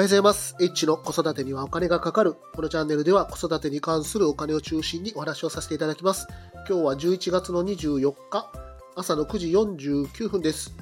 [0.00, 0.56] おはようございます。
[0.58, 2.32] H の子育てにはお金がかかる。
[2.54, 6.26] このチャンネルでは子育てに関するお金を中心にお話をさせていただきます。
[6.66, 8.50] 今日は11月の24日、
[8.96, 10.72] 朝の9時49分です。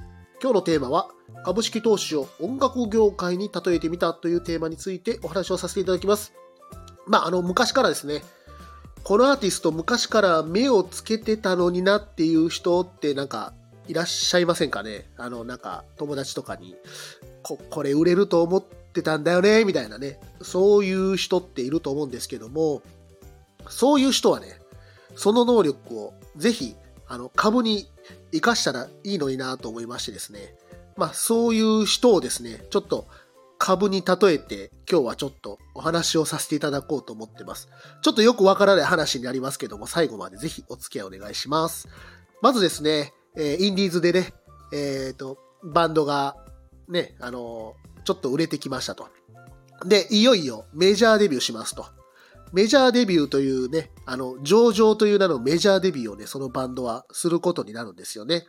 [0.41, 1.09] 今日のテーマは、
[1.45, 6.33] 株式投資を音楽業界に例えてみたというテーマについてお話をさせていただきます。
[7.09, 8.23] まあ、あの、昔からですね、
[9.03, 13.53] このアーティスト昔から目をつけてたのになっていう人ってなんか
[13.89, 15.11] いらっしゃいませんかね？
[15.17, 16.77] あの、なんか友達とかに、
[17.43, 20.21] ここれ売れると思ってたんだよねみたいなね。
[20.43, 22.83] そういう人っていると思うんですけども、
[23.69, 24.61] そういう人はね、
[25.15, 26.75] その能力をぜひ、
[27.07, 27.89] あの、株に
[28.31, 30.55] 活かしたらいいのになと思いましてですね。
[30.97, 33.07] まあ、そういう人をですね、ちょっと
[33.59, 37.69] 株に例えて今日はちょっとお話をさせていただこうと思ってます。
[38.03, 41.89] ちょっとよくわからない話になりますけども、最後までぜひお付き合いお願いします。
[42.41, 44.33] まずですね、えーインディーズでね、
[44.73, 46.37] えっ、と、バンドが
[46.89, 49.09] ね、あのーちょっと売れてきましたと。
[49.85, 51.87] で、いよいよメジャーデビューしますと。
[52.53, 58.47] メジャーデビューというね、あの、上場という名のメジャーデビューをね、そのバンドはすることになるんですよね。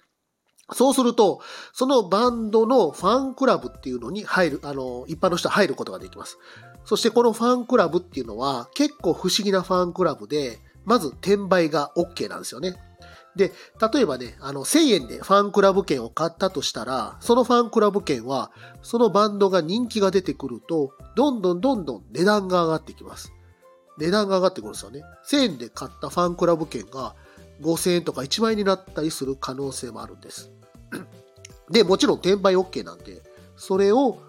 [0.72, 1.42] そうすると、
[1.73, 6.38] そのバンドのファンクラブっていうのに入る、あの、一般の人は入ることができます。
[6.86, 12.75] そしてこのファンクラブっていうのは結構不思議なファンクラブで、まず転売が OK なんですよね。
[13.40, 13.54] で、
[13.94, 18.52] 例えばね、あの、1000円でファンクラブ券を買ったとしたら、そのファンクラブ券は、
[18.82, 23.32] そのバンドが人気が出てくると、どんどんどんどん値段が上がってきます。
[23.98, 25.04] 値段が上がってくるんですよね。
[25.26, 27.16] 1000円で買ったファンクラブ券が
[27.62, 30.52] 5000円とか1万円になったりする可能性もあるんです。
[31.72, 33.22] で、もちろん転売 OK なんで、
[33.56, 34.20] それを、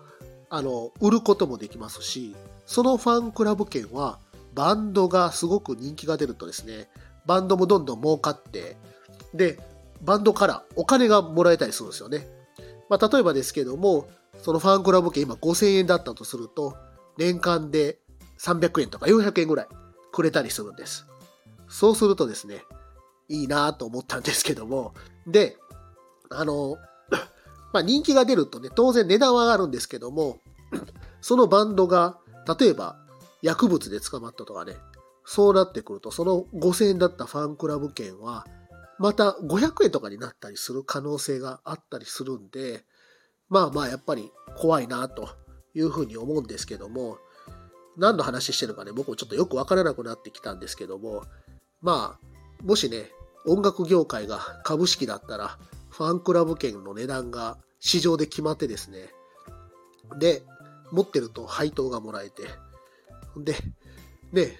[0.50, 4.20] あの、売ることもできますし、そのファンクラブ券は、
[4.54, 6.88] バンドがすごく人気が出るとですね、
[7.26, 8.76] バンドもどんどん儲かって、
[9.34, 9.58] で、
[10.02, 12.26] バンドからお金がもらえたりするんですよね。
[12.88, 14.08] まあ、例えばですけども、
[14.42, 16.76] そのファンクラブ券今5000円だったとすると、
[17.18, 17.98] 年間で
[18.38, 19.68] 300円とか400円ぐらい
[20.12, 21.06] くれたりするんです。
[21.68, 22.64] そうするとですね、
[23.28, 24.94] いいなと思ったんですけども、
[25.26, 25.56] で、
[26.30, 26.76] あの、
[27.72, 30.40] まあ、人気が出るとね、当然値段は上がるんですけども、
[31.20, 32.18] そのバンドが、
[32.58, 32.96] 例えば
[33.42, 34.76] 薬物で捕まったとかね、
[35.24, 38.46] そうなってくると、その5000円だったファンクラブ券は、
[39.00, 42.84] また500円とかになったりする可能性があったりするんで、
[43.48, 45.30] まあまあやっぱり怖いなと
[45.74, 47.16] いうふうに思うんですけども、
[47.96, 51.24] 何の話してるかね、僕もちょっとよくわからなくなってきたんですけども、
[51.80, 53.10] まあ、もしね、
[53.46, 59.08] 音楽業界が株式だったら、ファンクラブ券の値段が市場で決まってですね、
[60.18, 60.42] で、
[60.92, 62.42] 持ってると配当がもらえて、
[63.38, 63.54] で、
[64.32, 64.58] ね、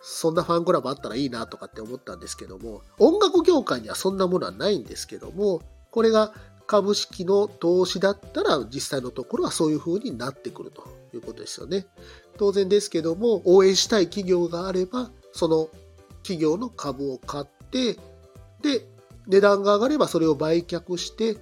[0.00, 6.32] そんなファンクラブあったらいいなとかって思ったんですけども、音楽業界にはそんなものはないんですけども、これが
[6.66, 11.86] 株式の投資だったら実際のところはそういう風になってくるということですよね。
[12.36, 15.68] 当然ですけども、応援したい企業があれば、その
[16.22, 17.98] 企業の株を買って、
[18.62, 18.86] で、
[19.26, 21.36] 値段が上がればそれを売却して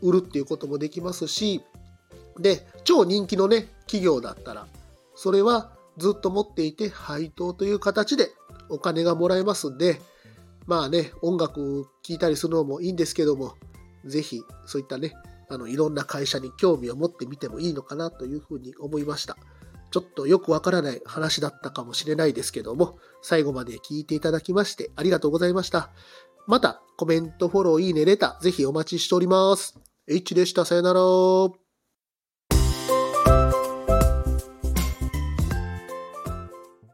[0.00, 1.62] 売るっていうこともできますし、
[2.38, 4.66] で、超人気のね、企業だったら、
[5.14, 8.30] それはずっと持っていて配当という形で
[8.68, 10.00] お金がもらえますんで、
[10.66, 13.54] まあね、音楽聴いたりするのもいいんですけども、
[14.04, 15.12] ぜひそういったね、
[15.48, 19.36] あの、いろんな会社に興味を持ってみてもいいのかなというふうに思いました。
[19.90, 25.90] ちょっとよくわからない話だったかもしれないですけども、最後まで聞いていただきましてありがとうございました。
[26.46, 29.78] また、コメント、フォロー、いいね、レター、ぜひお待ちしております。
[30.08, 30.64] H でした。
[30.64, 31.61] さよなら。